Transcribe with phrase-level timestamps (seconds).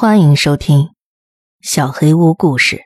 [0.00, 0.78] 欢迎收听
[1.60, 2.76] 《小黑屋故事》。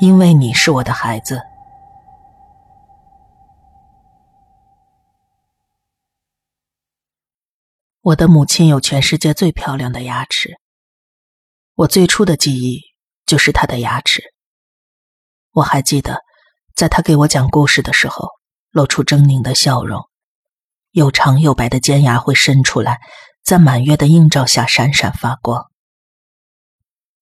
[0.00, 1.40] 因为你是我的孩子，
[8.00, 10.56] 我的母亲有全世界最漂亮的牙齿。
[11.76, 12.80] 我最初的记忆
[13.24, 14.20] 就是她的牙齿。
[15.52, 16.24] 我还记得，
[16.74, 18.30] 在她给我讲故事的时候，
[18.72, 20.02] 露出狰狞的笑容。
[20.94, 23.00] 又长又白的尖牙会伸出来，
[23.42, 25.68] 在满月的映照下闪闪发光。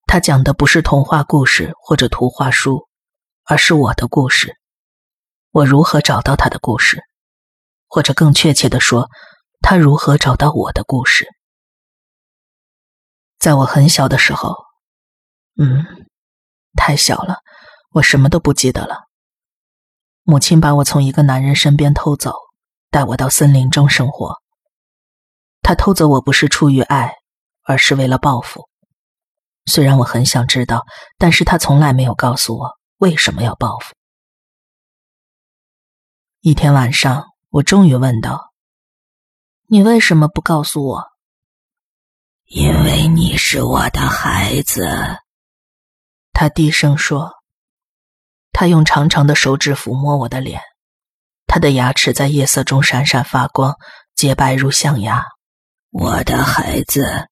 [0.06, 2.86] 他讲的不是童话故事或者图画书，
[3.44, 4.58] 而是我的故事。
[5.52, 7.02] 我如何找到他的故事，
[7.86, 9.08] 或者更确切的说，
[9.62, 11.26] 他如何找到我的故事？
[13.38, 14.54] 在我很小的时候，
[15.56, 15.86] 嗯，
[16.76, 17.38] 太小了，
[17.92, 19.08] 我什么都不记得了。
[20.24, 22.34] 母亲把我从一个男人身边偷走。
[22.92, 24.40] 带我到森林中生活。
[25.62, 27.14] 他偷走我不是出于爱，
[27.62, 28.68] 而是为了报复。
[29.64, 30.84] 虽然我很想知道，
[31.18, 33.94] 但是他从来没有告诉我为什么要报复。
[36.40, 38.52] 一天晚上，我终于问道
[39.68, 41.04] ：“你为什么不告诉我？”
[42.44, 44.86] 因为你是我的孩子。
[46.32, 47.32] 他低声说。
[48.54, 50.60] 他用长长的手指抚摸我的脸。
[51.54, 53.76] 他的牙齿在夜色中闪闪发光，
[54.14, 55.22] 洁白如象牙。
[55.90, 57.28] 我的孩子，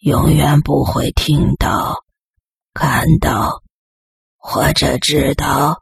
[0.00, 2.02] 永远不会听到、
[2.74, 3.62] 看到
[4.36, 5.80] 或者知道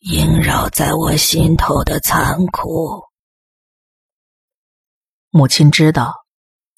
[0.00, 3.04] 萦绕在我心头的残酷。
[5.30, 6.12] 母亲知道，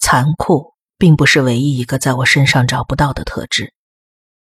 [0.01, 3.73] 残酷并不是唯一一个在我身上找不到的特质，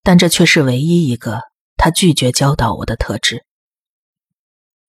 [0.04, 1.42] 但这却是唯一一个
[1.76, 3.45] 她拒绝教导我的特质。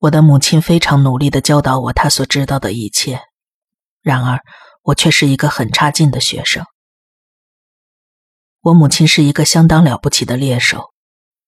[0.07, 3.23] 我的母亲非常努力的教导我她所知道的一切，
[4.03, 4.41] 然而
[4.83, 6.65] 我却是一个很差劲的学生。
[8.61, 10.93] 我母亲是一个相当了不起的猎手，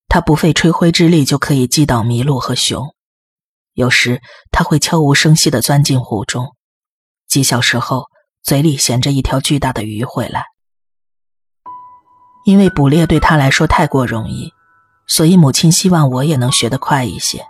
[0.09, 2.95] 她不费吹灰之力就可以击倒麋鹿和熊。
[3.75, 4.21] 有时
[4.51, 6.57] 她会悄无声息的钻进湖中，
[7.29, 8.07] 几小时后
[8.43, 10.47] 嘴里衔着一条巨大的鱼回来。
[12.45, 14.53] 因为捕猎对她来说太过容易，
[15.07, 17.47] 所以母亲希望我也能学得快一些。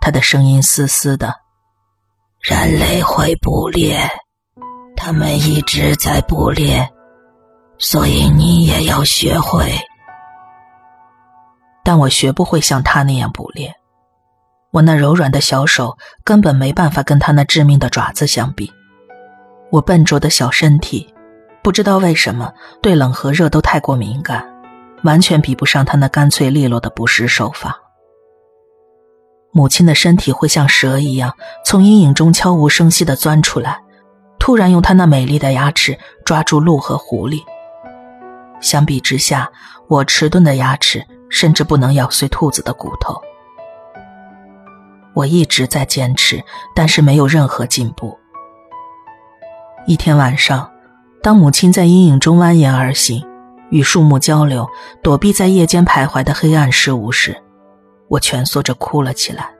[0.00, 1.34] 他的声音嘶嘶的。
[2.40, 3.98] 人类会捕猎，
[4.96, 6.88] 他们一直在捕猎，
[7.78, 9.72] 所以你也要学会。
[11.82, 13.74] 但我学不会像他那样捕猎，
[14.70, 18.72] 我那柔软的小手根本没办法跟他那致命的爪子相比。
[19.70, 21.12] 我笨拙的小身体，
[21.62, 24.46] 不知道为什么对冷和热都太过敏感，
[25.02, 27.76] 完全比不上他那干脆利落的捕食手法。
[29.52, 31.34] 母亲的身体会像蛇一样
[31.64, 33.80] 从阴影中悄无声息地钻出来，
[34.38, 37.42] 突然用她那美丽的牙齿抓住鹿和狐狸。
[38.60, 39.50] 相比之下，
[39.88, 43.20] 我迟钝的牙齿甚至不能咬碎兔子的骨头。
[45.14, 46.42] 我一直在坚持，
[46.74, 48.18] 但是没有任何进步。
[49.86, 50.70] 一天晚上，
[51.22, 53.26] 当母亲在阴影中蜿蜒而行，
[53.70, 54.68] 与树木交流，
[55.02, 57.42] 躲避在夜间徘徊的黑暗事物时，
[58.08, 59.50] 我蜷缩着哭了起来。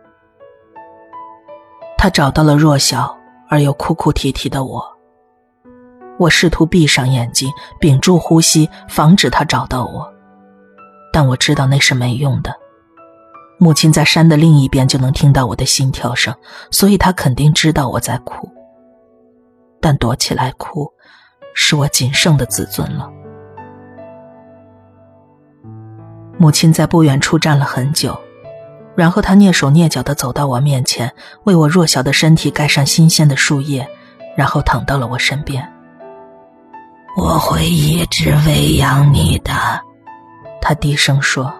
[1.99, 3.17] 他找到了弱小
[3.49, 4.85] 而又哭哭啼啼的我。
[6.19, 10.11] 我试图闭上眼睛，屏住呼吸，防止他找到我，
[11.13, 12.55] 但我知道那是没用的。
[13.59, 16.35] 母亲在山的另一边就能听到我的心跳声，
[16.71, 18.49] 所以她肯定知道我在哭。
[19.81, 20.91] 但躲起来哭，
[21.55, 23.11] 是我仅剩的自尊了。
[26.39, 28.19] 母亲在不远处站了很久。
[28.97, 31.13] 然后他蹑手蹑脚地走到我面前，
[31.45, 33.87] 为我弱小的身体盖上新鲜的树叶，
[34.37, 35.67] 然后躺到了我身边。
[37.17, 39.53] 我会一直喂养你的，
[40.61, 41.53] 他低声说，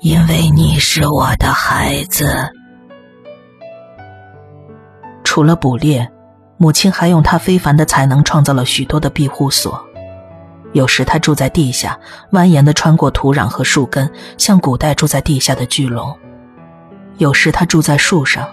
[0.00, 2.50] 因为你是我的孩子。
[5.22, 6.08] 除了捕猎，
[6.58, 9.82] 母亲还用她非凡的才能创造了许多的庇护所。
[10.72, 11.98] 有时她住在地下，
[12.32, 16.16] 蜿蜒地穿过土壤和树根，像古代住在地下的巨龙。
[17.18, 18.48] 有时他住在树上，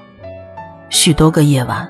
[0.90, 1.90] 许多个夜晚，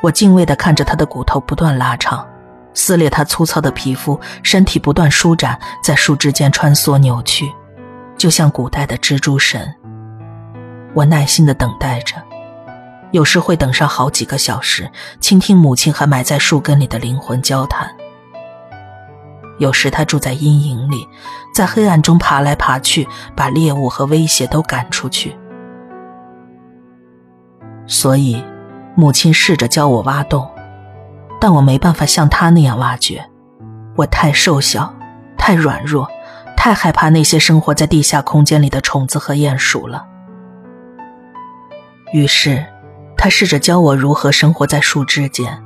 [0.00, 2.26] 我敬畏地看着他的骨头不断拉长，
[2.72, 7.52] 撕裂他粗糙的皮肤，身体不断舒展，在树枝间穿梭扭曲，
[8.16, 9.74] 就像古代的蜘蛛神。
[10.94, 12.16] 我耐心地等待着，
[13.10, 14.90] 有时会等上好几个小时，
[15.20, 17.86] 倾听母亲和埋在树根里的灵魂交谈。
[19.58, 21.06] 有时他住在阴影里，
[21.54, 25.36] 在黑暗中爬来爬去，把猎物和威胁都赶出去。
[27.86, 28.42] 所以，
[28.94, 30.48] 母亲试着教我挖洞，
[31.40, 33.24] 但我没办法像她那样挖掘，
[33.94, 34.92] 我太瘦小，
[35.38, 36.08] 太软弱，
[36.56, 40.04] 太害怕那些生活在地下空间里的虫子和鼹鼠了。
[42.12, 42.64] 于是，
[43.16, 45.62] 他试着教我如何生活在树枝间，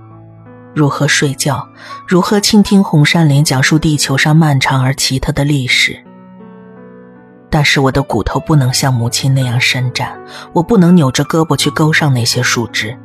[0.75, 1.69] 如何睡觉，
[2.07, 6.05] 如何倾听红杉林讲述地球上漫长而奇特的历史。
[7.51, 10.17] 但是我的骨头不能像母亲那样伸展，
[10.53, 12.97] 我不能扭着胳膊去勾上那些树枝。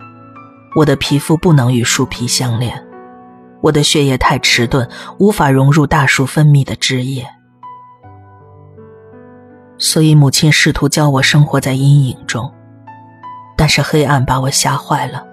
[0.76, 2.86] 我的皮肤不能与树皮相连，
[3.62, 4.88] 我的血液太迟钝，
[5.18, 7.26] 无法融入大树分泌的汁液。
[9.78, 12.54] 所以母亲试图教我生活在阴影中，
[13.58, 15.26] 但是黑暗把我吓坏了。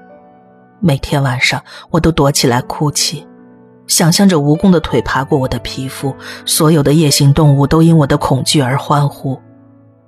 [0.81, 3.27] 每天晚上，我都躲起来哭泣，
[3.87, 9.41] 想象着蜈蚣的腿爬过我的皮肤，所有的夜行动物都因我的恐惧而欢呼。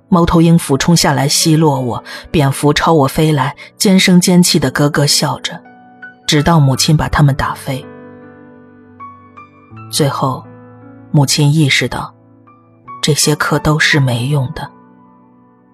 [0.07, 5.59] 猫头鹰俯冲下来奚落我，蝙蝠朝我飞来，尖声尖气的咯咯笑着，
[6.27, 7.85] 直到母亲把它们打飞。
[9.91, 10.43] 最后，
[11.11, 12.13] 母亲意识到，
[13.01, 14.69] 这些课都是没用的，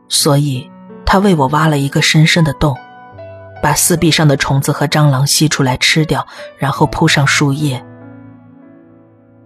[0.10, 0.70] 所以
[1.06, 2.76] 她为我挖了一个深深的洞，
[3.62, 6.26] 把四壁上的虫子和蟑螂吸出来吃掉，
[6.58, 7.84] 然后铺上树叶。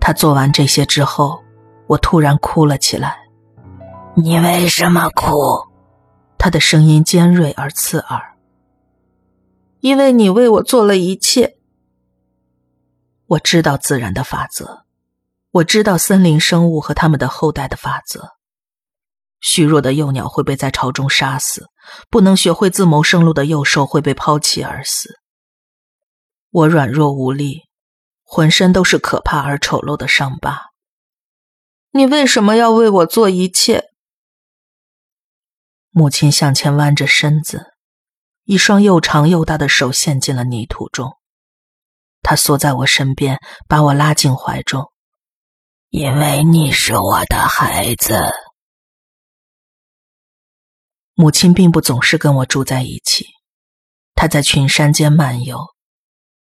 [0.05, 1.43] 他做完这些之后，
[1.87, 3.17] 我突然哭了起来。
[4.15, 5.33] 你为什么哭？
[6.37, 8.37] 他的声音尖锐而刺耳。
[9.79, 11.57] 因为你为我做了一切。
[13.25, 14.83] 我知道自然的法则，
[15.49, 18.33] 我知道森林生物和他们的后代的法则。
[19.41, 21.65] 虚弱的幼鸟会被在巢中杀死，
[22.11, 25.15] 不能学会自谋生路的幼兽会被抛弃而死。
[26.51, 27.63] 我软弱无力，
[28.25, 30.71] 浑身都是可怕而丑陋的伤疤。
[31.91, 33.85] 你为什么要为我做一切？
[35.91, 37.71] 母亲向前弯着身子，
[38.43, 41.13] 一双又长又大的手陷进了泥土中。
[42.21, 43.39] 她缩在我身边，
[43.69, 44.91] 把我拉进怀中。
[45.89, 48.33] 因为你是我的孩子。
[51.13, 53.27] 母亲并不总是跟我住在一起，
[54.15, 55.74] 她在群山间漫游，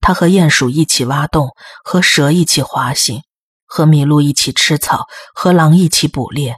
[0.00, 1.54] 他和鼹鼠一起挖洞，
[1.84, 3.22] 和蛇一起滑行，
[3.66, 6.56] 和麋鹿一起吃草，和狼一起捕猎，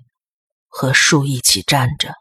[0.68, 2.14] 和树一起站着。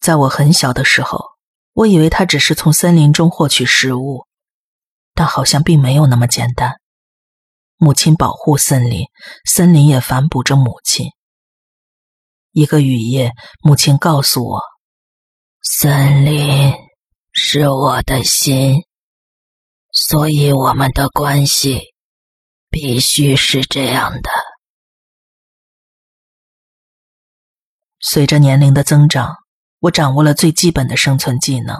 [0.00, 1.32] 在我很小的时候，
[1.74, 4.26] 我以为他只是从森林中获取食物，
[5.14, 6.80] 但好像并没有那么简单。
[7.76, 9.06] 母亲保护森林，
[9.44, 11.10] 森林也反哺着母亲。
[12.52, 13.32] 一个雨夜，
[13.62, 14.60] 母亲告诉我
[15.62, 16.72] ：“森林
[17.32, 18.84] 是我的心，
[20.08, 21.94] 所以我们的关系
[22.70, 24.30] 必须是这样的。”
[28.00, 29.36] 随着年龄的增长。
[29.82, 31.76] 我掌握了最基本的生存技能，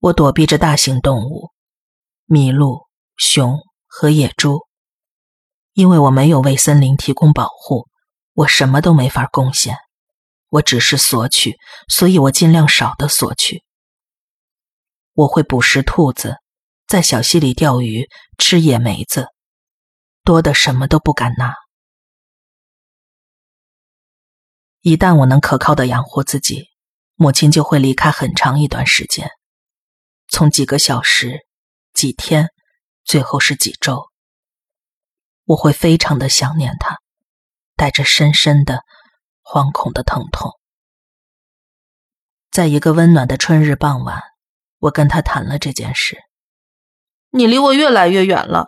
[0.00, 1.50] 我躲避着大型动物，
[2.28, 2.86] 麋鹿、
[3.16, 3.56] 熊
[3.86, 4.66] 和野猪。
[5.72, 7.88] 因为我没有为森林提供保护，
[8.34, 9.78] 我什么都没法贡献。
[10.50, 11.56] 我只是索取，
[11.88, 13.64] 所以我尽量少的索取。
[15.14, 16.36] 我会捕食兔子，
[16.90, 19.28] 在小溪里钓鱼，吃野梅子，
[20.24, 21.54] 多的什么都不敢拿。
[24.80, 26.66] 一旦我能可靠的养活自己。
[27.14, 29.30] 母亲就会离开很长一段时间，
[30.26, 31.46] 从几个小时、
[31.92, 32.48] 几天，
[33.04, 34.08] 最后是几周。
[35.44, 36.96] 我会非常的想念她，
[37.76, 38.80] 带着深深的、
[39.44, 40.50] 惶恐的疼痛。
[42.50, 44.20] 在一个温暖的春日傍晚，
[44.78, 46.18] 我跟他谈了这件事。
[47.30, 48.66] 你离我越来越远了，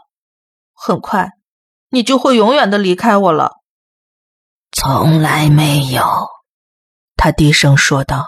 [0.72, 1.30] 很快，
[1.90, 3.52] 你就会永远的离开我了。
[4.70, 6.02] 从来没有，
[7.16, 8.24] 他低声说道。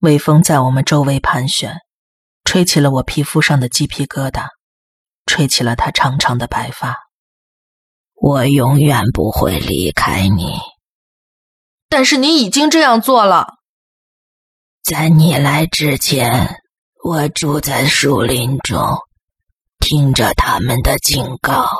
[0.00, 1.76] 微风在我们周围盘旋，
[2.44, 4.48] 吹起了我皮肤上的鸡皮疙瘩，
[5.24, 6.96] 吹起了他长长的白发。
[8.14, 10.58] 我永远不会离开你，
[11.88, 13.46] 但是你已经这样做了。
[14.82, 16.62] 在你来之前，
[17.08, 18.80] 我住在树林中，
[19.78, 21.70] 听着他们的警告。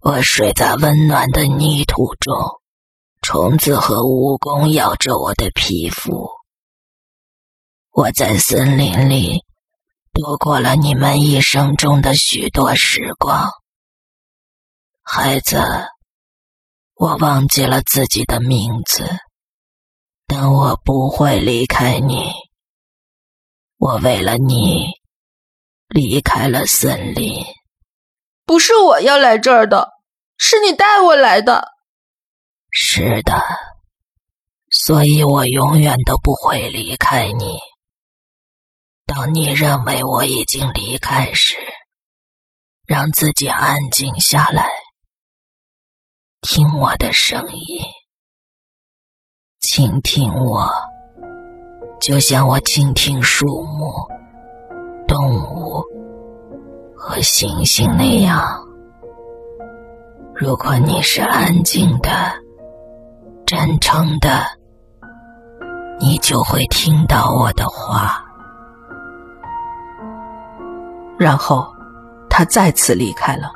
[0.00, 2.34] 我睡在温暖的泥土中，
[3.20, 6.28] 虫子和蜈蚣咬着我的皮肤。
[7.92, 9.44] 我在森林里
[10.12, 13.52] 度过了你们一生中的许多时光，
[15.04, 15.62] 孩子，
[16.96, 19.08] 我忘记了自己的名字，
[20.26, 22.32] 但我不会离开你。
[23.84, 24.86] 我为了你
[25.88, 27.44] 离开了森林。
[28.44, 29.88] 不是我要来这儿的，
[30.38, 31.66] 是你带我来的。
[32.70, 33.42] 是的，
[34.70, 37.58] 所以我永远都不会离开你。
[39.04, 41.56] 当你认为我已经离开时，
[42.86, 44.70] 让自己安静下来，
[46.40, 47.84] 听我的声音，
[49.58, 50.70] 倾听我，
[52.02, 53.94] 就像我倾听树木、
[55.06, 55.80] 动物
[56.96, 58.42] 和星星那样。
[60.34, 62.10] 如果你是安静的、
[63.46, 64.44] 真诚的，
[66.00, 68.20] 你就会听到我的话。
[71.16, 71.72] 然后，
[72.28, 73.52] 他再次离开了。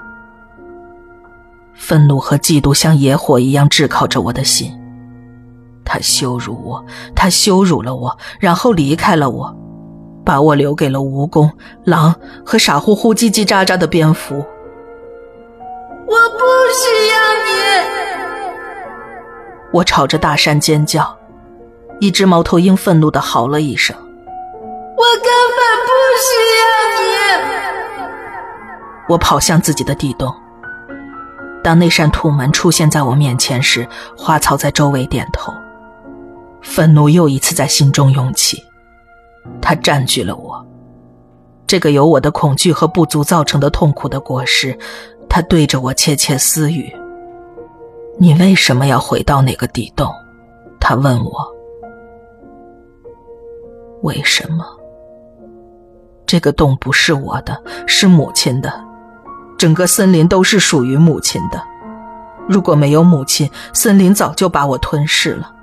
[1.75, 4.73] 愤怒和嫉妒像野火一样炙烤着我的心。
[5.87, 9.57] 他羞辱我，他羞辱了我，然后离开了我，
[10.25, 11.49] 把我留给了蜈蚣、
[11.85, 12.15] 狼
[12.45, 14.45] 和傻乎乎、叽叽喳喳的蝙蝠。
[16.09, 16.39] 我不
[16.75, 17.15] 需要
[17.47, 17.51] 你！
[19.73, 21.17] 我朝着大山尖叫。
[21.99, 23.97] 一只猫头鹰愤怒的嚎了一声。
[23.97, 25.91] 我根本不
[26.27, 26.29] 需
[26.59, 26.65] 要
[26.99, 28.07] 你！
[29.09, 30.35] 我跑向自己的地洞。
[31.63, 35.53] 当那扇土门出现在我面前时，花草在周围点头。
[36.77, 38.63] 愤怒又一次在心中涌起，
[39.63, 40.63] 它占据了我。
[41.67, 44.79] 这个由我的恐惧和不足造成的痛苦的果实。
[45.27, 46.95] 他对着我窃窃私语
[48.21, 50.13] ：“你为什么要回到那个地洞？”
[50.79, 51.51] 他问我
[54.05, 54.63] ：“为什么？
[56.27, 58.71] 这个洞不是我的，是母亲的。
[59.57, 61.59] 整个森林都是属于母亲的。
[62.47, 65.55] 如果没有母亲，森林早就把我吞噬了。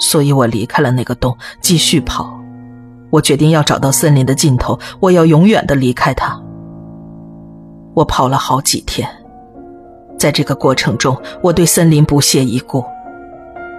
[0.00, 2.36] 所以我离开了那个洞，继续跑。
[3.10, 6.40] 我决定要找到森林的尽头，我要永远的离开它。”
[7.94, 9.08] 我跑了好几天，
[10.16, 12.84] 在这个过程中，我对森林不屑一顾。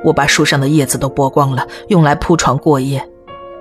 [0.03, 3.07] 我把树上的叶子都剥光了，用来铺床过夜。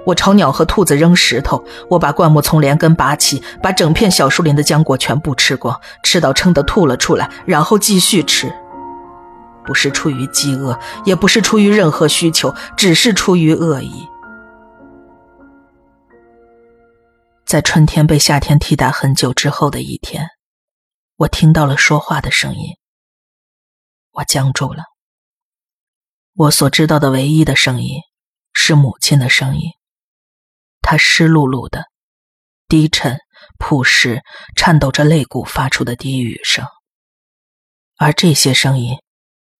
[0.06, 1.62] 我朝鸟和兔子扔石头。
[1.88, 8.52] 我把灌木丛连根拔起，把整片小树林的浆果全部吃光，吃到撑得吐了出来，然后继续吃。
[9.70, 14.04] 不是出于饥饿，也不是出于任何需求，只是出于恶意。
[17.46, 20.26] 在春天被夏天替代很久之后的一天。
[21.14, 22.78] 我听到了说话的声音，
[24.10, 24.82] 我僵住了。
[26.34, 28.00] 我所知道的唯一的声音
[28.52, 29.70] 是母亲的声音，
[30.80, 31.84] 她湿漉漉的、
[32.66, 33.16] 低沉、
[33.56, 34.20] 朴实、
[34.56, 36.66] 颤抖着肋骨发出的低语声，
[37.98, 38.96] 而这些声音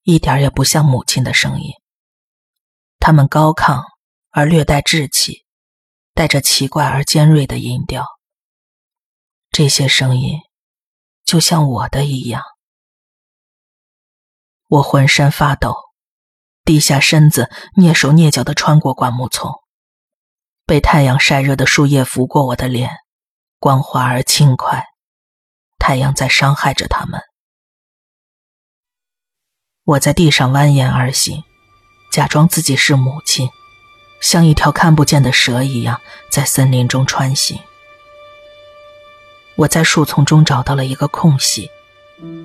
[0.02, 1.72] 一点也不像母亲的声音，
[2.98, 3.82] 他们高亢
[4.30, 5.44] 而略带稚气，
[6.14, 8.06] 带着奇怪而尖锐的音调。
[9.50, 10.40] 这些声音。
[11.22, 12.42] 就像我的一样，
[14.66, 15.76] 我浑身发抖，
[16.64, 19.52] 低下身子，蹑手蹑脚的穿过灌木丛。
[20.66, 22.90] 被太阳晒热的树叶拂过我的脸，
[23.60, 24.84] 光滑而轻快。
[25.78, 27.20] 太阳在伤害着它们。
[29.90, 31.42] 我在地上蜿蜒而行，
[32.12, 33.50] 假装自己是母亲，
[34.20, 37.58] 像一条看不见的蛇一样在森林中穿行。
[39.56, 41.68] 我在树丛中找到了一个空隙，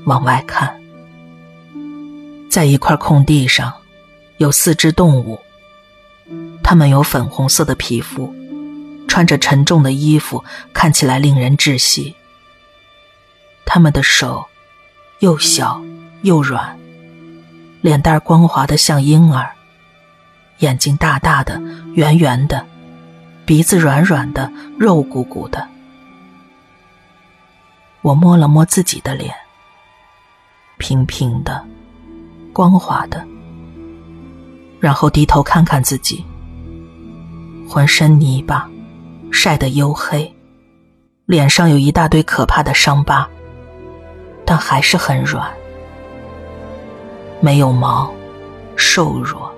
[0.05, 0.81] 往外看，
[2.49, 3.71] 在一块空地上，
[4.37, 5.39] 有四只动物。
[6.63, 8.33] 它们有粉红色的皮肤，
[9.07, 12.15] 穿着沉重的衣服，看起来令人窒息。
[13.67, 14.47] 它们的手
[15.19, 15.79] 又小
[16.23, 16.75] 又软，
[17.85, 19.47] 脸蛋光滑的像婴儿，
[20.57, 21.61] 眼睛大大的、
[21.93, 22.65] 圆圆的，
[23.45, 25.67] 鼻子软软的、肉鼓鼓的。
[28.01, 29.31] 我摸了摸自己的脸，
[30.79, 31.63] 平平的，
[32.51, 33.23] 光滑的。
[34.79, 36.25] 然后低头看看自己，
[37.69, 38.67] 浑身泥巴，
[39.31, 40.35] 晒得黝黑，
[41.27, 43.29] 脸上有一大堆可怕的伤疤，
[44.43, 45.47] 但还是很软，
[47.39, 48.11] 没有毛，
[48.75, 49.51] 瘦弱。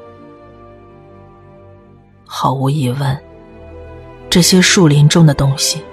[2.25, 3.17] 毫无疑问，
[4.29, 5.83] 这些树林中的东西。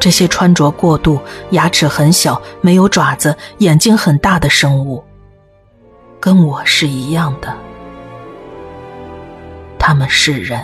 [0.00, 5.04] 这些穿着过度、牙齿很小、没有爪子、眼睛很大的生物，
[6.18, 7.56] 跟我是一样的。
[9.78, 10.60] 他们是人。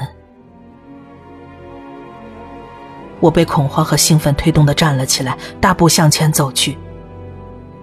[3.20, 6.76] 我被恐慌和兴奋推动的站了起来，大步向前走去。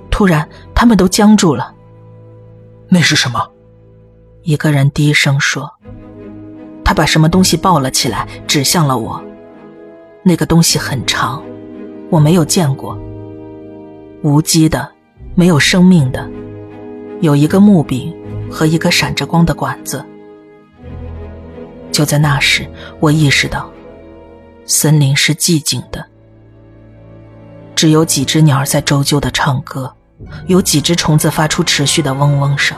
[0.09, 1.74] 突然，他们都僵住了。
[2.89, 3.49] 那是什么？
[4.43, 5.71] 一个人低声说。
[6.83, 9.21] 他把什么东西抱了起来，指向了我。
[10.23, 11.43] 那个东西很长，
[12.11, 12.97] 我没有见过。
[14.21, 14.91] 无机的，
[15.33, 16.29] 没有生命的，
[17.21, 18.15] 有一个木柄
[18.51, 20.05] 和一个闪着光的管子。
[21.91, 23.67] 就在那时，我意识到，
[24.65, 26.05] 森林是寂静的，
[27.75, 29.91] 只有几只鸟儿在周啾的唱歌，
[30.47, 32.77] 有几只虫子发出持续的嗡嗡声。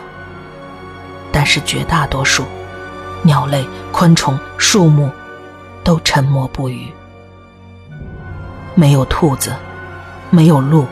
[1.32, 2.46] 但是绝大多数
[3.22, 5.12] 鸟类、昆虫、树木
[5.84, 6.88] 都沉默不语。
[8.74, 9.54] 没有兔子，
[10.30, 10.86] 没有鹿，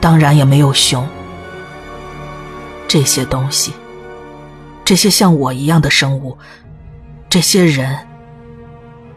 [0.00, 1.06] 当然也没有熊。
[2.88, 3.72] 这些东西，
[4.84, 6.36] 这些像我一样的生物，
[7.30, 8.06] 这些人，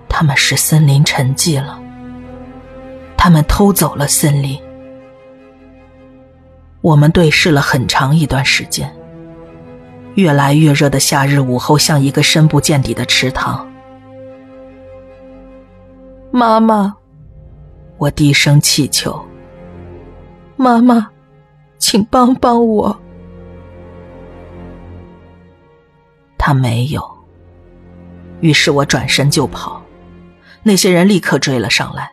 [0.08, 1.80] 他们使森林沉寂了。
[3.18, 4.65] 他们偷走了森林。
[6.86, 8.96] 我们对视了很长一段时间。
[10.14, 13.68] 越来越热的夏日午后，像一个深不见底的池塘。
[16.30, 16.96] 妈妈，
[17.98, 19.20] 我低声祈求
[20.56, 21.10] ：“妈妈，
[21.80, 22.96] 请帮帮我。”
[26.38, 27.04] 他没有。
[28.42, 29.82] 于是我转身就跑，
[30.62, 32.12] 那些人立刻追了上来。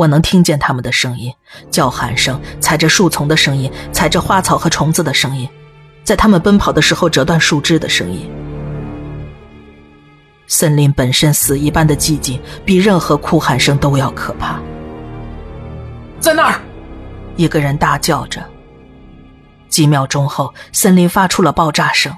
[0.00, 1.30] 我能听见他们的声音、
[1.70, 5.46] 叫喊声、踩着树丛的声音、踩着花草和虫子的声音。
[6.02, 8.30] 在他们奔跑的时候，折断树枝的声音。
[10.46, 14.58] 森林本身死一般的寂静，比任何哭喊声都要可怕。
[16.18, 16.58] 在那儿，
[17.36, 18.42] 一个人大叫着。
[19.68, 22.10] 几秒钟后，森林发出了爆炸声，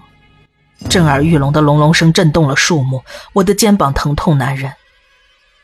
[0.88, 3.02] 震耳欲聋的隆隆声震动了树木。
[3.32, 4.72] 我的肩膀疼痛难忍，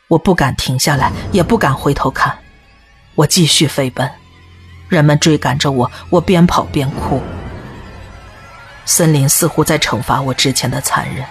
[0.09, 2.37] 我不敢停下来，也不敢回头看。
[3.15, 4.11] 我继续飞奔，
[4.89, 7.23] 人们追赶着我，我边跑边哭。
[8.87, 11.25] 森林似乎在惩罚我之前的残忍，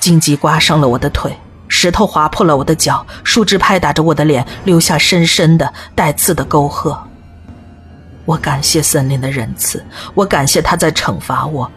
[0.00, 1.36] 荆棘刮伤了我的腿，
[1.68, 6.98] 石头划破了我的脚，树枝拍打着我的脸，留下深深的带刺的沟壑。
[8.24, 11.70] 我感谢森林的仁慈，我感谢他在惩罚我，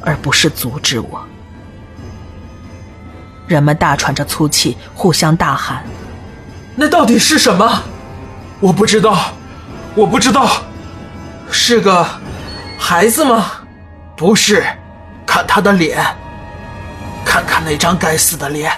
[0.00, 1.24] 而不是阻止我。
[3.52, 5.84] 人们大喘着粗气，互相大喊
[6.74, 7.82] ：“那到底是什么？
[8.58, 9.32] 我不知道，
[9.94, 10.62] 我不知道，
[11.50, 12.06] 是个
[12.78, 13.52] 孩子吗？”
[14.16, 14.64] 不是，
[15.26, 16.02] 看他的脸，
[17.24, 18.70] 看看那张该死的脸，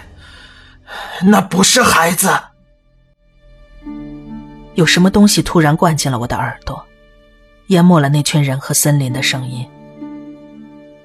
[1.23, 2.31] 那不是孩子。
[4.75, 6.85] 有什么东西突然灌进了我的耳朵，
[7.69, 9.69] 淹没了那群人和森林的声音。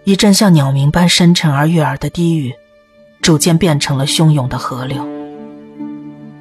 [0.06, 2.56] 一阵像鸟鸣般深沉而悦耳的低语，
[3.30, 5.08] 逐渐变成了汹涌的河流。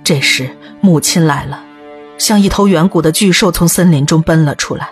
[0.03, 1.62] 这时，母亲来了，
[2.16, 4.88] 像一头远古的巨兽从森林中奔了出来。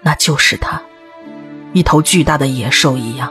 [0.00, 0.80] 那就是他。
[1.74, 3.30] 一头巨大的野兽一样，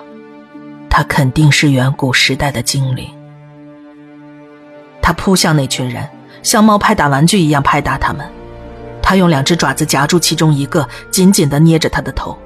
[0.92, 3.10] 他肯定是远古时代的精灵。
[5.02, 6.08] 他扑向那群人，
[6.44, 8.24] 像猫拍打玩具一样拍打他们。
[9.02, 12.38] 他用两只爪子夹住其中一个，紧紧的捏着他的头，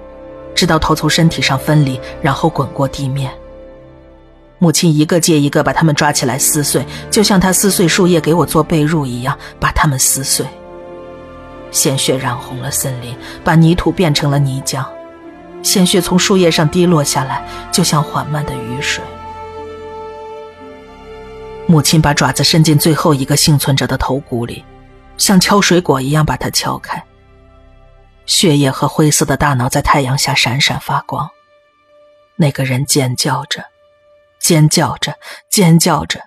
[0.55, 3.29] 直到头从身体上分离，然后滚过地面。
[4.63, 10.45] 母亲一个接一个把他们抓起来撕碎，就像她撕碎树叶给我做被褥一样，把他们撕碎。
[11.69, 14.85] 鲜血染红了森林，把泥土变成了泥浆。
[15.63, 19.03] 鲜血从树叶上滴落下来，就像缓慢的雨水。
[21.67, 24.63] 母亲把爪子伸进最后一个幸存者的头骨里，
[25.17, 27.03] 像敲水果一样把它敲开。
[28.25, 31.29] 血液和灰色的大脑在太阳下闪闪发光。
[32.37, 33.65] 那个人尖叫着，
[34.43, 35.17] 尖叫着，
[35.49, 36.21] 尖叫着。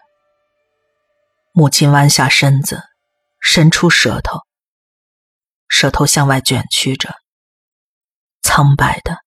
[1.52, 2.82] 母亲弯下身子，
[3.40, 4.40] 伸出舌头，
[5.68, 7.14] 舌头向外卷曲着，
[8.42, 9.18] 苍白的。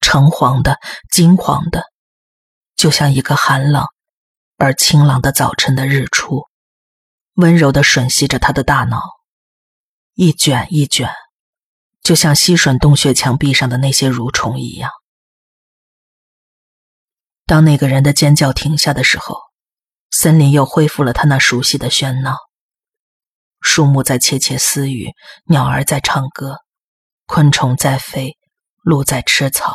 [0.00, 0.78] 橙黄的、
[1.10, 1.84] 金黄的，
[2.74, 3.84] 就像一个寒冷
[4.56, 6.48] 而清朗的早晨的日出，
[7.34, 9.00] 温柔的吮吸着他的大脑，
[10.14, 11.08] 一卷一卷，
[12.02, 14.90] 就像吸吮洞穴墙壁上的那些蠕虫一样。
[17.52, 19.36] 当那个人的尖叫停下的时候，
[20.10, 22.34] 森林又恢复了他那熟悉的喧闹，
[23.60, 25.10] 树木在窃窃私语，
[25.44, 26.60] 鸟儿在唱歌，
[27.26, 28.38] 昆虫在飞，
[28.82, 29.74] 鹿在吃草。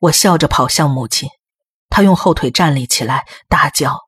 [0.00, 1.28] 我笑着跑向母亲，
[1.88, 4.00] 她用后腿站立起来，大叫：“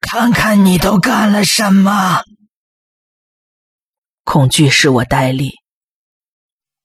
[0.00, 2.22] 看看你都干了什么！”
[4.24, 5.52] 恐惧使我呆立，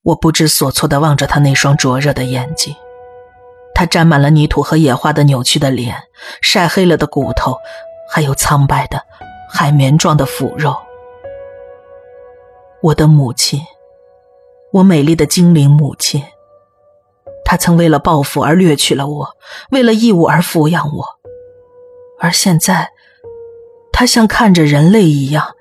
[0.02, 2.76] 我不知所措的望着他那双灼热的眼睛，
[3.74, 5.96] 他沾满了泥土和野花的扭曲的脸，
[6.42, 7.58] 晒黑了的骨头，
[8.10, 9.02] 还有苍白的
[9.50, 10.76] 海绵状的腐肉。
[12.82, 13.62] 我的母亲，
[14.72, 16.24] 我美丽的精灵母亲。
[17.44, 19.28] 他曾为了报复而掠取了我，
[19.72, 21.06] 为了义务而抚养我，
[22.20, 22.90] 而现在，
[23.92, 25.56] 他像看着人类一样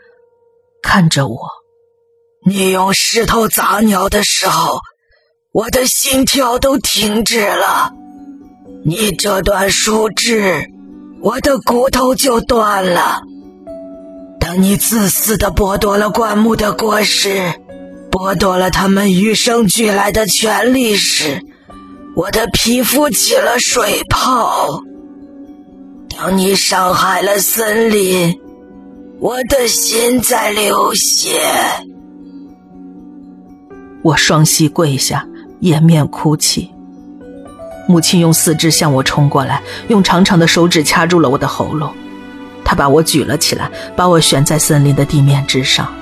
[0.82, 1.48] 看着我。
[2.46, 4.78] 你用石头砸鸟的时候，
[5.52, 7.92] 我的心跳都停止了。
[8.84, 10.70] 你这段树枝，
[11.20, 13.22] 我的骨头就断了。
[14.38, 17.52] 当你自私的剥夺了灌木的果实，
[18.12, 21.42] 剥夺了他们与生俱来的权利时，
[22.14, 24.84] 我的皮肤起了水泡。
[26.16, 28.38] 当你伤害了森林，
[29.18, 31.40] 我的心在流血。
[34.02, 35.26] 我双膝跪下，
[35.60, 36.70] 掩面哭泣。
[37.86, 41.92] 母亲用四肢向我冲过来，用长长的手指掐住了我的喉咙。
[42.64, 45.92] 她把我举了起来，把我悬在森林的地面之上。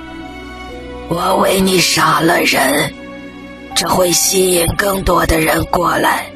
[1.09, 2.93] 我为你杀了人，
[3.75, 6.27] 这会吸引更多的人过来。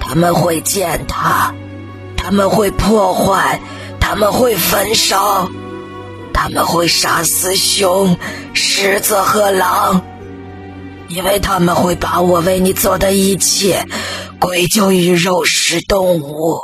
[0.00, 1.54] 他们会践踏，
[2.16, 3.60] 他们会破坏，
[4.00, 5.48] 他们会焚烧，
[6.32, 8.16] 他们会杀死熊、
[8.52, 10.02] 狮子和狼。
[11.08, 13.86] 因为他们会把我为你做的一切
[14.40, 16.58] 归咎于肉食动物。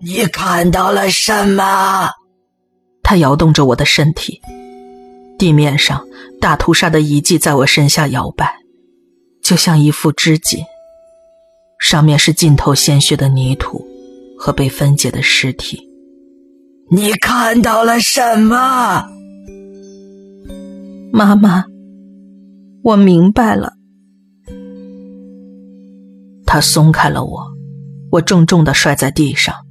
[0.00, 2.10] 你看到了什么？
[3.02, 4.40] 他摇动着我的身体，
[5.38, 6.04] 地面上
[6.40, 8.54] 大屠杀的遗迹在我身下摇摆，
[9.42, 10.60] 就像一副织锦，
[11.78, 13.86] 上面是浸透鲜血的泥土
[14.38, 15.88] 和被分解的尸体。
[16.90, 19.04] 你看到了什么，
[21.12, 21.64] 妈妈？
[22.84, 23.74] 我明白了。
[26.44, 27.52] 他松开了我，
[28.10, 29.64] 我重重的摔在地上，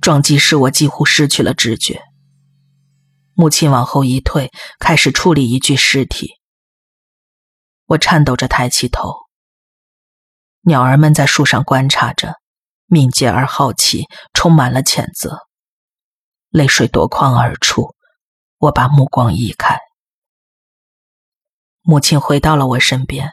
[0.00, 2.02] 撞击使我几乎失去了知觉。
[3.34, 6.30] 母亲往后一退，开始处理一具尸体。
[7.88, 9.12] 我颤抖着抬起头，
[10.62, 12.36] 鸟儿们在树上观察着，
[12.86, 15.40] 敏捷而好奇，充满了谴责。
[16.48, 17.94] 泪水夺眶而出，
[18.56, 19.78] 我把目光移开。
[21.88, 23.30] 母亲回到了我身边，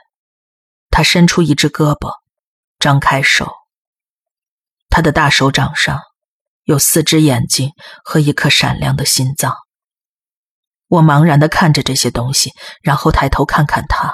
[0.92, 2.20] 她伸出一只胳膊，
[2.78, 3.52] 张开手。
[4.90, 6.00] 她的大手掌上
[6.62, 7.72] 有四只眼睛
[8.06, 9.56] 和一颗闪亮的心脏。
[10.88, 12.52] 我茫然的看着这些东西，
[12.84, 14.14] 然后抬头看看她。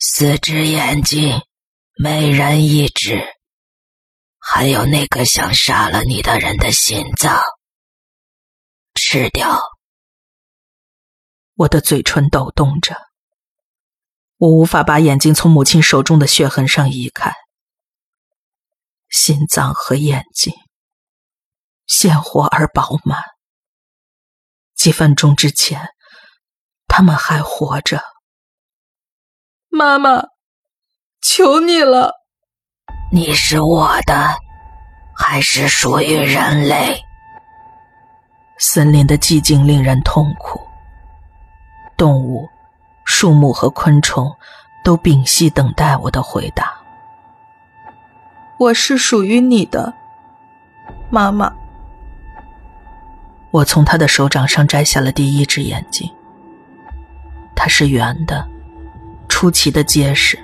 [0.00, 1.42] 四只眼睛，
[2.02, 3.22] 每人一只，
[4.38, 7.42] 还有那个想杀了你的人的心脏，
[8.94, 9.75] 吃掉。
[11.56, 12.94] 我的嘴唇抖动着，
[14.36, 17.32] 我无法把眼睛从母亲手中的血痕上移开。
[19.08, 20.52] 心脏和眼睛
[21.86, 23.22] 鲜活而饱满，
[24.74, 25.88] 几分钟之前，
[26.88, 28.02] 他们还活着。
[29.68, 30.24] 妈妈，
[31.22, 32.12] 求你了，
[33.10, 34.36] 你是我的，
[35.16, 37.00] 还是属于人类？
[38.58, 40.60] 森林的寂静令人痛苦。
[41.96, 42.48] 动物、
[43.04, 44.36] 树木和昆虫
[44.84, 46.74] 都屏息等待我的回答。
[48.58, 49.94] 我是属于你的，
[51.10, 51.52] 妈妈。
[53.50, 56.10] 我从他的手掌上摘下了第一只眼睛，
[57.54, 58.46] 它是圆的，
[59.28, 60.38] 出奇的结实，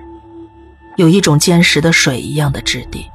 [0.97, 3.11] 有一种坚实的水一样的质地，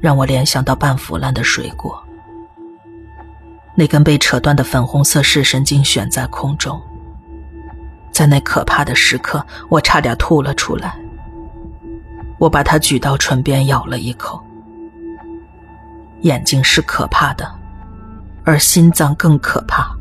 [0.00, 2.02] 让我联想到半腐烂的水果。
[3.76, 6.82] 那根被扯断的粉红色视神经悬在空中。
[8.18, 10.98] 在那可怕的时刻，我差点吐了出来。
[12.40, 14.42] 我把它举到唇边，咬了一口。
[16.22, 17.48] 眼睛是可怕的，
[18.42, 19.96] 而心脏更可怕。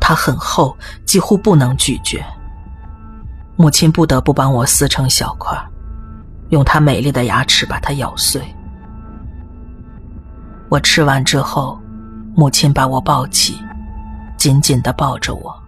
[0.00, 2.24] 它很厚，几乎不能咀嚼。
[3.54, 5.54] 母亲不得不帮我撕成小块，
[6.48, 8.40] 用她美丽的牙齿把它咬碎。
[10.70, 11.78] 我吃完之后，
[12.34, 13.62] 母亲把我抱起，
[14.38, 15.59] 紧紧的抱着我。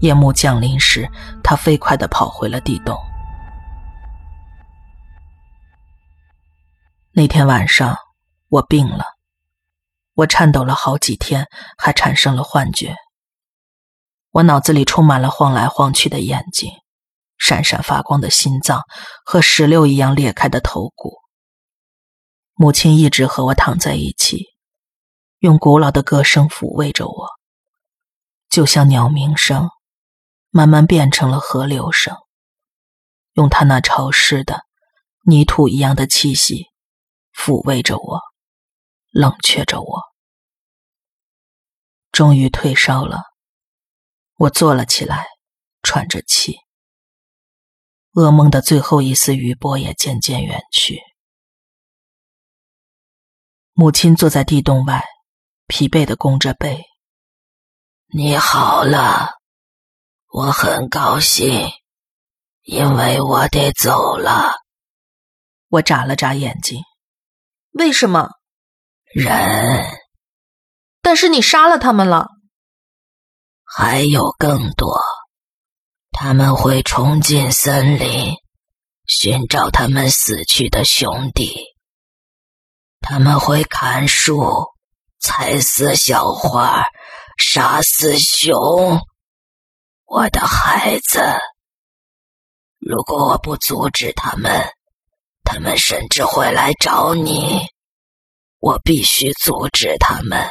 [0.00, 1.08] 夜幕降临时，
[1.42, 2.98] 他飞快地跑回了地洞。
[7.12, 7.96] 那天晚上，
[8.48, 9.04] 我病了，
[10.14, 12.96] 我颤抖了好几天，还产生了幻觉。
[14.30, 16.70] 我脑子里充满了晃来晃去的眼睛，
[17.36, 18.82] 闪闪发光的心脏
[19.24, 21.18] 和石榴一样裂开的头骨。
[22.54, 24.46] 母亲一直和我躺在一起，
[25.40, 27.26] 用古老的歌声抚慰着我，
[28.48, 29.68] 就像鸟鸣声。
[30.50, 32.16] 慢慢变成了河流声，
[33.34, 34.66] 用它那潮湿的
[35.24, 36.66] 泥土一样的气息
[37.32, 38.20] 抚慰着我，
[39.10, 40.02] 冷却着我。
[42.10, 43.22] 终于退烧了，
[44.36, 45.26] 我坐了起来，
[45.82, 46.56] 喘着气。
[48.14, 51.00] 噩梦的最后一丝余波也渐渐远去。
[53.72, 55.04] 母亲坐在地洞外，
[55.68, 56.84] 疲惫的弓着背。
[58.08, 59.39] 你好了。
[60.32, 61.68] 我很高兴，
[62.62, 64.52] 因为我得走了。
[65.68, 66.80] 我眨了眨眼睛。
[67.72, 68.30] 为什么？
[69.12, 69.84] 人。
[71.02, 72.28] 但是你杀了他们了。
[73.64, 75.00] 还有更多，
[76.12, 78.36] 他们会冲进森林，
[79.06, 81.56] 寻找他们死去的兄弟。
[83.00, 84.68] 他们会砍树，
[85.18, 86.84] 踩死小花，
[87.36, 89.00] 杀死熊。
[90.12, 91.20] 我的孩子，
[92.80, 94.68] 如果我不阻止他们，
[95.44, 97.60] 他们甚至会来找你。
[98.58, 100.48] 我必须阻止他们。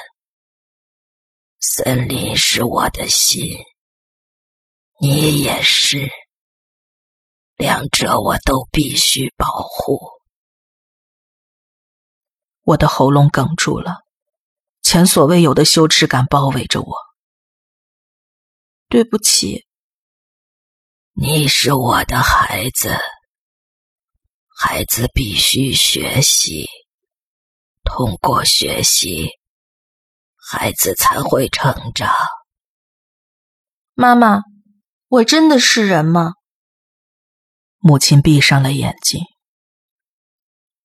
[1.59, 3.57] 森林是我的心，
[5.01, 6.09] 你也是，
[7.57, 9.99] 两者我都必须保护。
[12.61, 13.97] 我的喉咙哽住了，
[14.81, 17.08] 前所未有的羞耻感包围着我。
[18.91, 19.67] 对不起，
[21.13, 22.97] 你是我的孩子，
[24.47, 26.65] 孩子必须学习，
[27.83, 29.29] 通过学习，
[30.35, 32.11] 孩子才会成长。
[33.93, 34.41] 妈妈，
[35.07, 36.33] 我真的是人吗？
[37.77, 39.21] 母亲闭上了眼睛，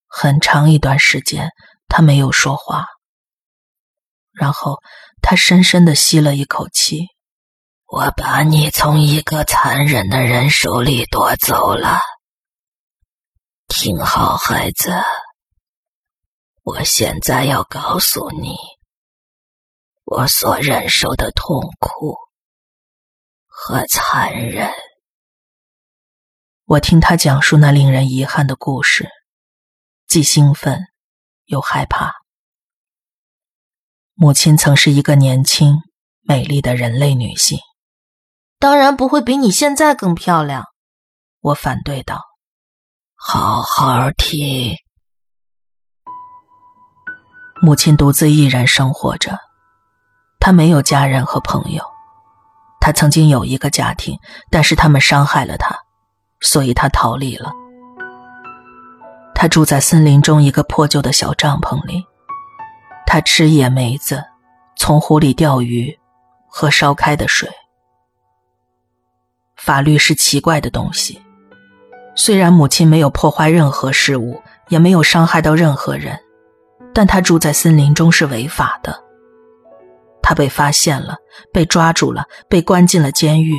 [0.06, 1.48] 很长一段时间，
[1.88, 2.84] 她没有说话，
[4.30, 4.76] 然后
[5.22, 7.06] 她深深的吸了一口气。
[7.96, 12.00] 我把你从一个残忍的人手里夺走了。
[13.68, 14.90] 听好，孩子，
[16.64, 18.56] 我现在要告诉你，
[20.02, 22.16] 我所忍受的痛苦
[23.46, 24.72] 和残忍。
[26.64, 29.08] 我听他讲述那令人遗憾的故事，
[30.08, 30.80] 既兴奋
[31.44, 32.12] 又害怕。
[34.14, 35.76] 母亲曾是一个年轻、
[36.22, 37.60] 美丽的人类女性。
[38.64, 40.64] 当然不会比你现在更漂亮，
[41.42, 42.22] 我反对道。
[43.14, 44.74] 好好听。
[47.60, 49.38] 母亲独自一人生活着，
[50.40, 51.84] 她没有家人和朋友。
[52.80, 54.18] 她曾经有一个家庭，
[54.50, 55.76] 但是他们伤害了她，
[56.40, 57.52] 所以她逃离了。
[59.34, 62.02] 她住在森林中一个破旧的小帐篷里，
[63.04, 64.24] 她吃野梅子，
[64.78, 65.94] 从湖里钓鱼，
[66.48, 67.46] 喝烧开的水。
[69.64, 71.18] 法律是奇怪的东西。
[72.14, 76.20] 虽然母亲没有破坏任何事物，也没有伤害到任何人，
[76.92, 78.94] 但她住在森林中是违法的。
[80.20, 81.16] 她被发现了，
[81.50, 83.54] 被抓住了，被关进了监狱。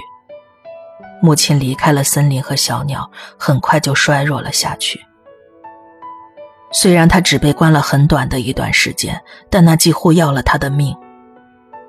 [1.23, 5.01] 母亲离开了森林和小鸟，很快就衰弱了下去。
[6.71, 10.95] 虽然她只被关了很短的一段时间，但那几乎要了她的命。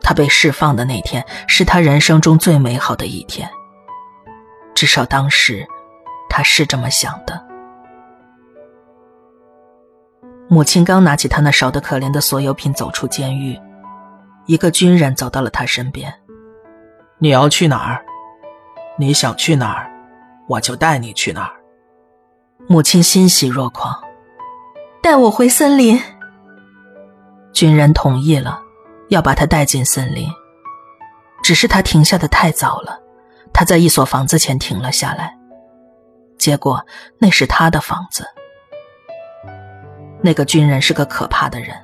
[0.00, 3.46] 她被释放的那天，是她人生中最美好的一天。
[4.76, 5.66] 至少当时，
[6.28, 7.42] 他是这么想的。
[10.48, 13.58] 母亲刚拿起他那少得可怜的所有品走出监狱，
[14.44, 16.12] 一个军人走到了他身边。
[17.16, 18.04] “你要去哪儿？
[18.98, 19.90] 你想去哪儿，
[20.46, 21.56] 我就带你去哪儿。”
[22.68, 23.98] 母亲欣喜若狂
[25.02, 25.98] ，“带我回森林。”
[27.54, 28.60] 军人同意了，
[29.08, 30.28] 要把他带进森林。
[31.42, 33.00] 只是他停下的太早了。
[33.58, 35.34] 他在一所房子前停了下来，
[36.36, 36.84] 结果
[37.18, 38.26] 那是他的房子。
[40.20, 41.74] 那个军人是个可怕的人，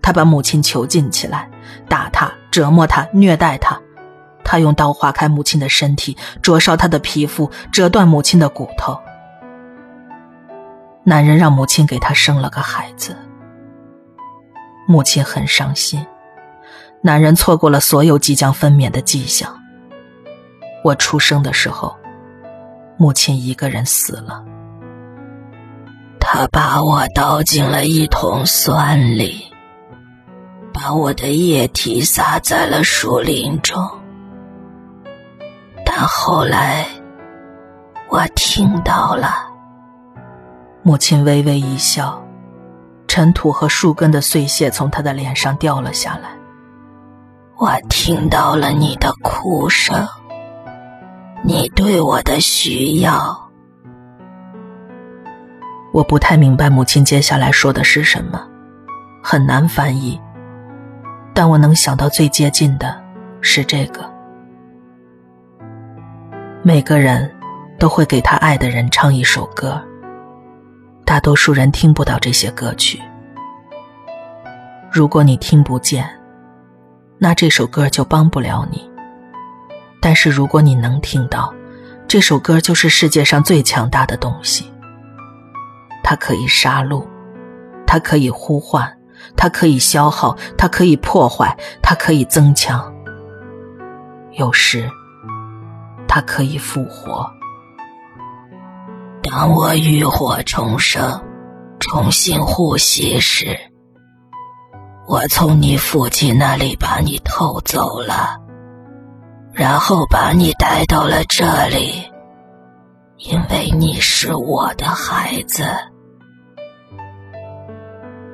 [0.00, 1.50] 他把母亲囚禁起来，
[1.88, 3.76] 打他、折磨他、虐待他。
[4.44, 8.96] 他用刀划开母亲的身体，灼烧她的皮肤，折断母亲的骨头。
[11.02, 13.16] 男人让母亲给他生了个孩子，
[14.86, 16.06] 母亲很伤心。
[17.02, 19.59] 男人错过了所有即将分娩的迹象。
[20.82, 21.94] 我出生的时候，
[22.96, 24.44] 母亲一个人死了。
[26.18, 29.44] 他把我倒进了一桶酸里，
[30.72, 33.82] 把我的液体洒在了树林中。
[35.84, 36.86] 但后来，
[38.08, 39.48] 我听到了。
[40.82, 42.22] 母亲微微一笑，
[43.06, 46.30] 尘土和树根的碎屑从她的脸上掉了下来。
[47.58, 50.06] 我听到了你的哭声。
[51.42, 53.50] 你对我的需要，
[55.90, 58.46] 我不太明白母亲接下来说的是什么，
[59.22, 60.20] 很难翻译。
[61.32, 63.02] 但我能想到最接近的
[63.40, 64.04] 是这个：
[66.62, 67.34] 每个人
[67.78, 69.80] 都会给他爱的人唱一首歌，
[71.06, 73.00] 大多数人听不到这些歌曲。
[74.92, 76.06] 如果你听不见，
[77.16, 78.89] 那这首歌就帮不了你。
[80.00, 81.52] 但是如果你能听到，
[82.08, 84.72] 这首歌就是世界上最强大的东西。
[86.02, 87.06] 它可以杀戮，
[87.86, 88.98] 它可以呼唤，
[89.36, 92.92] 它可以消耗，它可以破坏，它可以增强。
[94.32, 94.90] 有时，
[96.08, 97.30] 它可以复活。
[99.22, 101.22] 当我浴火重生，
[101.78, 103.56] 重新呼吸时，
[105.06, 108.36] 我从你父亲那里把你偷走了，
[109.52, 112.10] 然后把你带到了这里，
[113.18, 115.64] 因为你是我的孩子。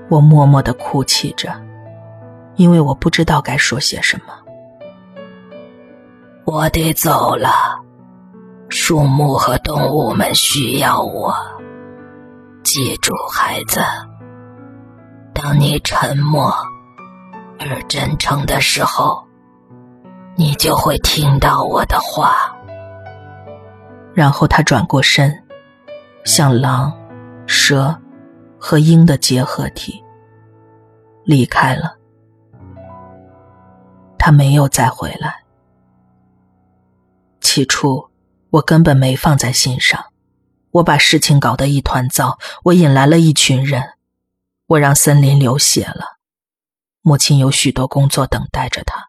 [0.09, 1.52] 我默默的哭泣着，
[2.55, 4.35] 因为我不知道该说些什么。
[6.44, 7.81] 我得走了，
[8.68, 11.35] 树木和动物们需要我。
[12.62, 13.81] 记住，孩子，
[15.35, 16.55] 当你沉默
[17.59, 19.25] 而真诚的时候，
[20.37, 22.55] 你就会听到我的话。
[24.14, 25.42] 然后他转过身，
[26.25, 26.92] 像狼、
[27.46, 27.99] 蛇
[28.59, 30.03] 和鹰的结合体，
[31.25, 31.96] 离开了。
[34.18, 35.44] 他没有再回来。
[37.40, 38.11] 起初，
[38.51, 40.07] 我根本没放在心上，
[40.70, 43.94] 我把事情搞得一团糟，我引来了一群人，
[44.66, 46.18] 我让森林流血了。
[47.01, 49.09] 母亲有许多工作等待着他，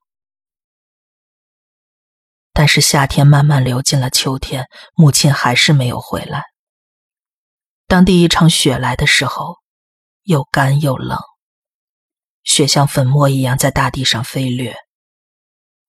[2.57, 4.65] 但是夏天慢慢流进了秋天，
[4.95, 6.41] 母亲还是没有回来。
[7.85, 9.57] 当第一场雪来的时候，
[10.23, 11.19] 又干又冷，
[12.43, 14.75] 雪像粉末一样在大地上飞掠，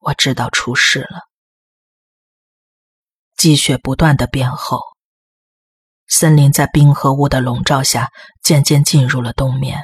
[0.00, 1.22] 我知道出事了。
[3.34, 4.82] 积雪不断的变厚，
[6.06, 8.10] 森林在冰和雾的笼罩下
[8.42, 9.82] 渐渐进入了冬眠。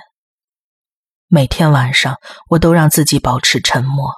[1.28, 2.18] 每天晚上，
[2.50, 4.12] 我都让自己保持沉默，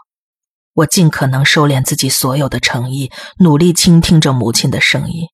[0.76, 5.28] 我尽可能收敛自己所有的诚意，努力倾听着母亲的声音，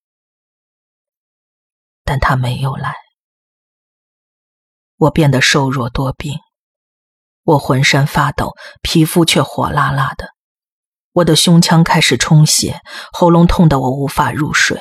[2.05, 2.95] 但她没有来。
[4.99, 6.39] 我变得瘦弱多病，
[7.43, 8.53] 我浑身发抖，
[8.83, 10.29] 皮肤却火辣辣的。
[11.11, 12.81] 我的胸腔开始充血，
[13.13, 14.81] 喉咙痛得我无法入睡，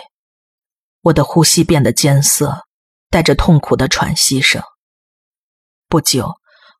[1.02, 2.68] 我的呼吸变得艰涩，
[3.10, 4.62] 带着痛苦的喘息声。
[5.88, 6.36] 不久，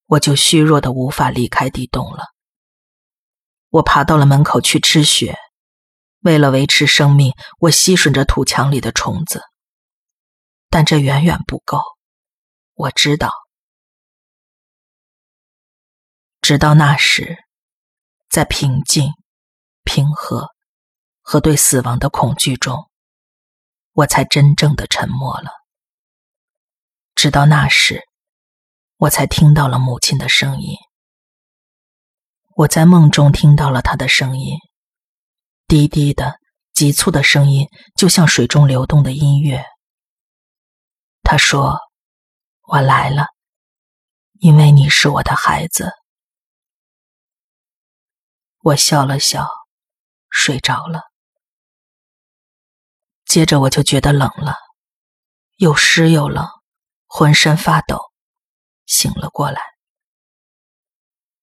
[0.06, 2.26] 我就虚弱的无法离开地洞了。
[3.72, 5.36] 我爬到了门口去吃雪，
[6.20, 9.42] 为了维持生命，我吸吮着土墙里的虫子，
[10.70, 11.82] 但这远远不够。
[12.76, 13.32] 我知道，
[16.40, 17.40] 直到那时，
[18.30, 19.12] 在平静。
[19.84, 20.48] 平和
[21.22, 22.88] 和对死亡的恐惧中，
[23.94, 25.50] 我才真正的沉默了。
[27.16, 28.04] 直到那时，
[28.98, 30.78] 我才听到了母亲的声音。
[32.62, 34.56] 我在梦中听到了他的声音，
[35.66, 36.36] 低低的、
[36.74, 39.66] 急促的声音，就像水中流动的音乐。
[41.24, 41.80] 他说
[42.72, 43.26] ：“我来了，
[44.34, 45.92] 因为你是我的孩子。”
[48.62, 49.48] 我笑了笑。
[50.30, 51.02] 睡着了，
[53.26, 54.56] 接着我就觉得冷了，
[55.58, 56.48] 又湿又冷，
[57.06, 58.00] 浑身发抖，
[58.86, 59.60] 醒了过来。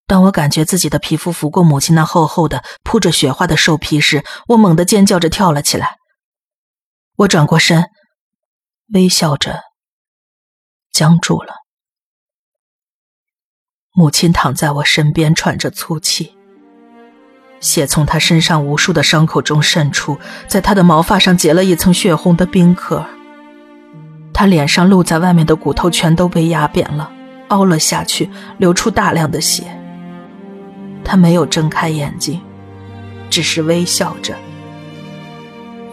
[0.09, 5.99] 当我感觉自己的皮肤拂过母亲那厚厚的、铺着雪花的兽皮时，我猛地尖叫着跳了起来。
[7.19, 7.85] 我转过身，
[8.95, 9.61] 微笑着，
[10.91, 11.57] 僵住了。
[13.93, 16.35] 母亲躺在我身边，喘着粗气。
[17.61, 23.05] 血从他身上无数的伤口中渗出，在他的毛发上结了一层血红的冰壳。
[24.33, 27.13] 他脸上露在外面的骨头全都被压扁了，
[27.49, 29.78] 凹了下去，流出大量的血。
[31.09, 32.39] 他没有睁开眼睛，
[33.31, 34.37] 只是微笑着。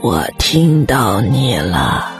[0.01, 2.11] 我听到你了，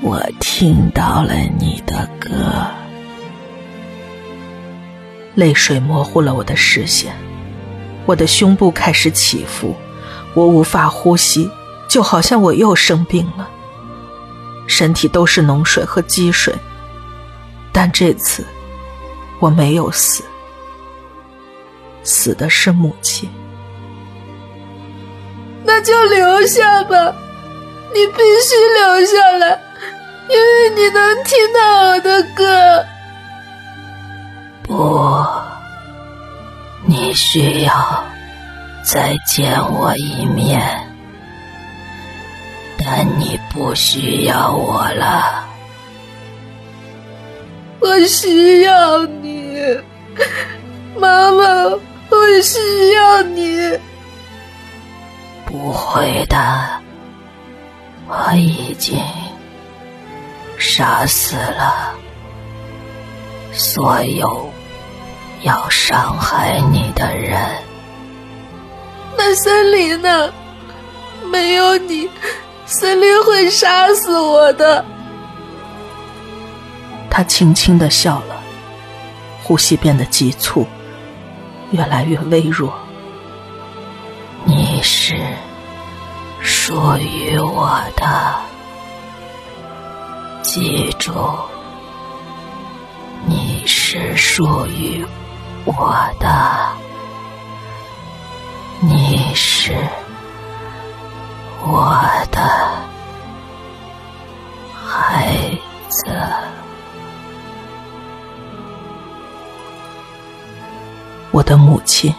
[0.00, 2.30] 我听到了你的歌。
[5.34, 7.14] 泪水模糊了我的视线。
[8.06, 9.76] 我的胸部开始起伏，
[10.32, 11.50] 我无法呼吸，
[11.88, 13.46] 就好像我又生病了。
[14.66, 16.54] 身体都是脓水和积水，
[17.70, 18.46] 但这次
[19.40, 20.24] 我没有死，
[22.04, 23.28] 死的是母亲。
[25.64, 27.12] 那就留下吧，
[27.92, 29.58] 你必须留下来，
[30.28, 32.84] 因为你能听到我的歌。
[34.62, 35.04] 不。
[36.86, 38.04] 你需要
[38.84, 40.60] 再见我一面，
[42.78, 45.48] 但你不需要我了。
[47.80, 49.56] 我需要你，
[50.94, 51.44] 妈妈，
[52.10, 53.78] 我需要你。
[55.46, 56.36] 不会的，
[58.08, 58.98] 我已经
[60.58, 61.94] 杀死了
[63.52, 64.50] 所有
[65.42, 67.40] 要伤害你的人。
[69.16, 70.32] 那森林呢？
[71.30, 72.08] 没有你，
[72.66, 74.84] 森林会杀死我的。
[77.08, 78.42] 他轻轻的笑了，
[79.42, 80.66] 呼吸变得急促，
[81.74, 82.72] 越来越微弱。
[84.44, 85.16] 你是
[86.40, 88.36] 属于我的，
[90.44, 91.12] 记住，
[93.26, 95.04] 你是属于
[95.64, 96.68] 我的，
[98.80, 99.74] 你是
[101.60, 102.00] 我
[102.30, 102.40] 的
[104.72, 105.34] 孩
[105.88, 106.04] 子。
[111.34, 112.14] 我的母亲，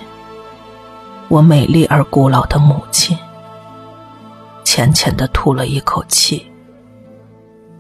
[1.30, 3.18] 我美丽而古老的母亲，
[4.66, 6.46] 浅浅的吐了一口气，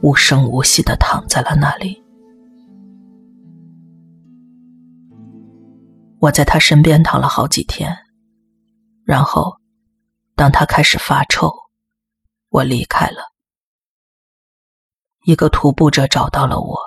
[0.01, 2.01] 无声无息的躺在了那里。
[6.21, 7.93] 我在她身边躺了好几天，
[9.03, 9.57] 然后，
[10.37, 11.53] 当她开始发臭，
[12.47, 13.17] 我离开了。
[15.25, 16.79] 一个徒步者找到了我，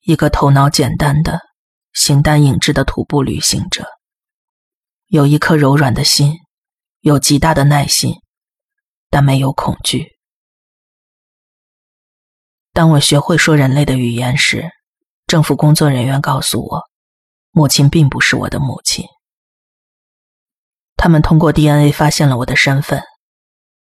[0.00, 1.40] 一个头脑简单的。
[1.96, 3.86] 形单影只的徒步旅行者，
[5.06, 6.34] 有一颗柔软的心，
[7.00, 8.16] 有极大的耐心，
[9.08, 10.18] 但没有恐惧。
[12.74, 14.68] 当我学会说人类的语言时，
[15.26, 16.82] 政府工作人员告诉我，
[17.50, 19.06] 母亲并不是我的母亲。
[20.96, 23.02] 他们通过 DNA 发现了我的身份。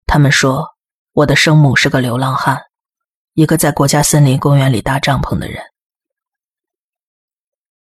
[0.06, 0.68] 他们说，
[1.14, 2.62] 我的生母是个流浪汉，
[3.32, 5.64] 一个在国家森林公园里搭帐篷的人。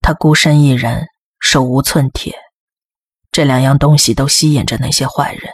[0.04, 1.08] 他孤身一人，
[1.40, 2.38] 手无寸铁，
[3.32, 5.50] 这两样东西都吸引着那些坏人。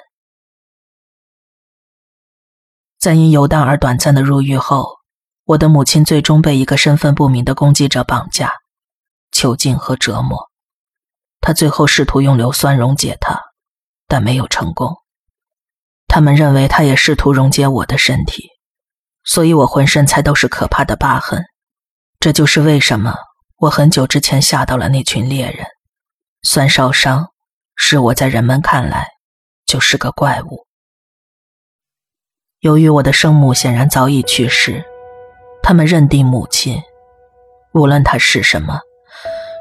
[2.98, 4.98] 在因游荡而短暂的入狱后，
[5.46, 8.52] 我的母亲最终被一个身份不明的攻击者绑架、
[9.32, 10.50] 囚禁和折磨。
[11.40, 13.40] 他最后试图用硫酸溶解他，
[14.08, 14.98] 但没有成功。
[16.08, 18.50] 他们认为他也试图溶解我的身体，
[19.24, 21.46] 所以我浑身才都是可怕的疤痕。
[22.20, 23.16] 这就是为什么。
[23.60, 25.66] 我很久之前吓到了那群猎人，
[26.44, 27.28] 酸烧伤
[27.76, 29.06] 是我在人们看来
[29.66, 30.66] 就是个怪物。
[32.62, 34.82] 由于我的生母显然早已去世，
[35.62, 36.82] 他们认定母亲，
[37.74, 38.80] 无论她是什么，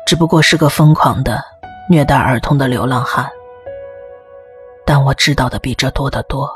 [0.07, 1.43] 只不过是个疯狂的
[1.91, 3.29] 虐待儿童的流浪汉。
[4.87, 6.49] 但我知道的比这多得多。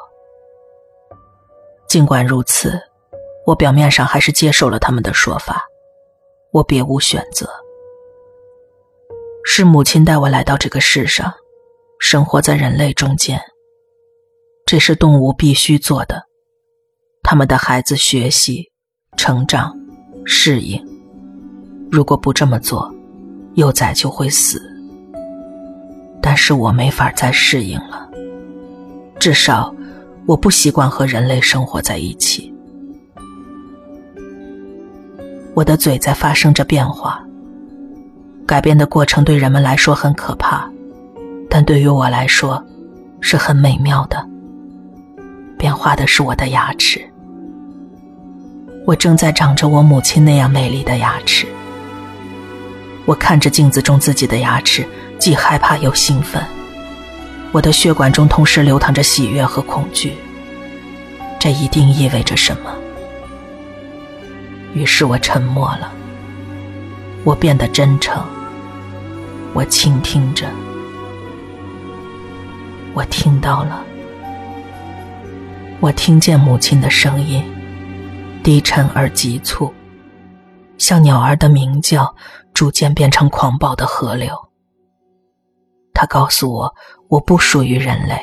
[1.88, 2.80] 尽管如此，
[3.44, 5.66] 我表面上还是接受了他们的说法。
[6.52, 7.48] 我别无选择，
[9.42, 11.32] 是母亲带我来到这个世上，
[11.98, 13.40] 生活在人类中间。
[14.66, 16.22] 这是动物必须做的，
[17.22, 18.70] 他们的孩子学习、
[19.16, 19.74] 成长、
[20.26, 20.78] 适应。
[21.90, 22.94] 如果不这么做，
[23.54, 24.60] 幼崽就会死。
[26.20, 28.10] 但是我没法再适应了，
[29.18, 29.74] 至少
[30.26, 32.51] 我不习惯和人类生活在一起。
[35.54, 37.22] 我的嘴在发生着变化，
[38.46, 40.66] 改变的过程对人们来说很可怕，
[41.50, 42.64] 但对于我来说
[43.20, 44.26] 是很美妙的。
[45.58, 47.00] 变化的是我的牙齿，
[48.86, 51.46] 我正在长着我母亲那样美丽的牙齿。
[53.04, 54.86] 我看着镜子中自己的牙齿，
[55.18, 56.42] 既害怕又兴奋。
[57.52, 60.14] 我的血管中同时流淌着喜悦和恐惧，
[61.38, 62.74] 这一定意味着什么？
[64.74, 65.92] 于是我沉默了，
[67.24, 68.24] 我变得真诚，
[69.52, 70.48] 我倾听着，
[72.94, 73.84] 我听到了，
[75.80, 77.44] 我听见母亲的声音，
[78.42, 79.72] 低沉而急促，
[80.78, 82.14] 像鸟儿的鸣叫，
[82.54, 84.34] 逐渐变成狂暴的河流。
[85.92, 86.74] 他告诉我，
[87.08, 88.18] 我不属于人类，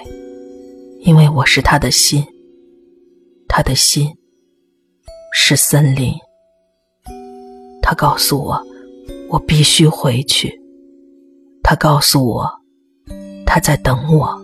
[1.02, 2.26] 因为我是他的心，
[3.47, 4.12] 他的心
[5.32, 6.14] 是森林。
[7.89, 8.63] 他告诉我，
[9.29, 10.61] 我必须回去。
[11.63, 12.47] 他告诉我，
[13.47, 14.39] 他在等我，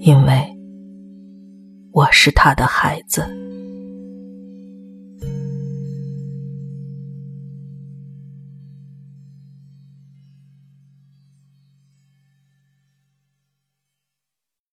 [0.00, 0.44] 因为
[1.92, 3.24] 我是他的孩子。